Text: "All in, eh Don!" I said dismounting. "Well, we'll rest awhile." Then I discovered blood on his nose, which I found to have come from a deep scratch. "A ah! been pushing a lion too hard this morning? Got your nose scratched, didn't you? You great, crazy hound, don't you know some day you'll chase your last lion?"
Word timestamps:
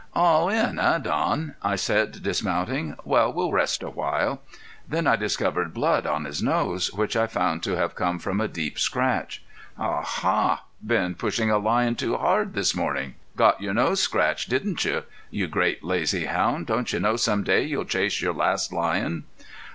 "All 0.15 0.49
in, 0.49 0.79
eh 0.79 0.97
Don!" 0.97 1.53
I 1.61 1.75
said 1.75 2.23
dismounting. 2.23 2.95
"Well, 3.05 3.31
we'll 3.31 3.51
rest 3.51 3.83
awhile." 3.83 4.41
Then 4.89 5.05
I 5.05 5.15
discovered 5.15 5.75
blood 5.75 6.07
on 6.07 6.25
his 6.25 6.41
nose, 6.41 6.91
which 6.91 7.15
I 7.15 7.27
found 7.27 7.61
to 7.61 7.75
have 7.77 7.93
come 7.93 8.17
from 8.17 8.41
a 8.41 8.47
deep 8.47 8.79
scratch. 8.79 9.43
"A 9.77 10.01
ah! 10.23 10.63
been 10.83 11.13
pushing 11.13 11.51
a 11.51 11.59
lion 11.59 11.93
too 11.95 12.17
hard 12.17 12.55
this 12.55 12.75
morning? 12.75 13.13
Got 13.35 13.61
your 13.61 13.75
nose 13.75 14.01
scratched, 14.01 14.49
didn't 14.49 14.83
you? 14.85 15.03
You 15.29 15.45
great, 15.47 15.83
crazy 15.83 16.25
hound, 16.25 16.65
don't 16.65 16.91
you 16.91 16.99
know 16.99 17.15
some 17.15 17.43
day 17.43 17.61
you'll 17.61 17.85
chase 17.85 18.23
your 18.23 18.33
last 18.33 18.73
lion?" 18.73 19.25